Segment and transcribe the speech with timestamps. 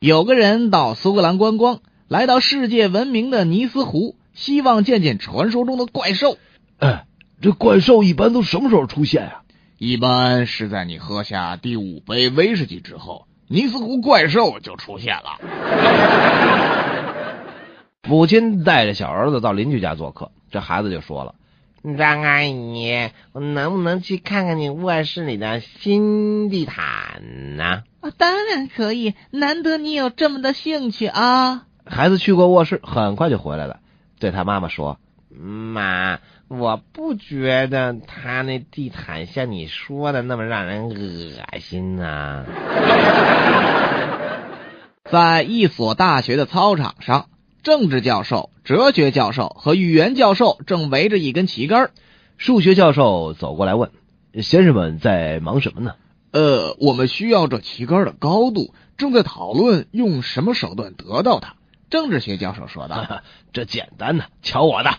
[0.00, 6.38] 有个人到苏格兰观光，来到世界闻名的尼斯湖，希望见见传说中的怪兽。
[6.78, 7.06] 哎，
[7.40, 9.42] 这怪兽一般都什么时候出现啊、
[9.76, 15.40] 一般是在你喝下第五杯威士忌之后，尼斯湖怪兽就出现了。
[18.08, 21.34] 母亲带着小儿子到邻居家做客，这孩子就说了
[21.96, 27.84] 张阿姨，我能不能去看看你卧室里的新地毯呢？
[28.00, 33.80] 啊，当然可以，难得你有这么的兴趣啊！：“孩子去过卧室，很快就回来了，
[34.20, 34.98] 对他妈妈说
[35.30, 42.44] 妈，我不觉得他那地毯像你说的那么让人恶心呐、
[45.10, 47.26] 在一所大学的操场上，
[47.62, 51.90] 政治教授、哲学教授和语言教授正围着一根旗杆。
[52.38, 53.90] ：‘数学教授走过来问，
[54.40, 55.94] 先生们在忙什么呢
[56.30, 61.56] 呃，我们需要这旗杆的高度，正在讨论用什么手段得到它。
[61.90, 64.90] 政治学教授说道。？’这简单呢，瞧我的！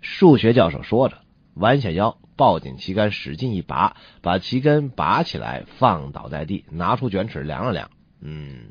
[0.00, 1.18] 数学教授说着，
[1.54, 8.66] 弯下腰，抱紧旗杆，使劲一拔，把旗杆拔起来，放倒在地，拿出卷尺量了量，嗯，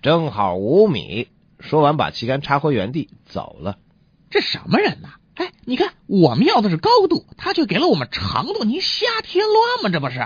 [0.00, 1.28] 正好五米。
[1.60, 3.78] 说完，把旗杆插回原地，走了。
[4.30, 5.08] 这什么人呐？
[5.34, 9.90] 哎，你看，我们要的是高度，他却给了我们长度，您瞎添乱吗？
[9.92, 10.18] 这不是？